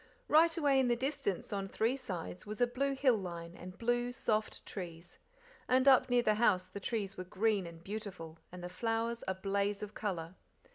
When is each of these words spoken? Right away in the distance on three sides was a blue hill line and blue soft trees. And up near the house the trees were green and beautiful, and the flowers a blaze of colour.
Right 0.27 0.57
away 0.57 0.79
in 0.79 0.87
the 0.87 0.95
distance 0.95 1.53
on 1.53 1.67
three 1.67 1.95
sides 1.95 2.43
was 2.43 2.59
a 2.59 2.65
blue 2.65 2.95
hill 2.95 3.17
line 3.17 3.55
and 3.55 3.77
blue 3.77 4.11
soft 4.11 4.65
trees. 4.65 5.19
And 5.67 5.87
up 5.87 6.09
near 6.09 6.23
the 6.23 6.33
house 6.41 6.65
the 6.65 6.79
trees 6.79 7.17
were 7.17 7.23
green 7.23 7.67
and 7.67 7.83
beautiful, 7.83 8.39
and 8.51 8.63
the 8.63 8.67
flowers 8.67 9.23
a 9.27 9.35
blaze 9.35 9.83
of 9.83 9.93
colour. 9.93 10.33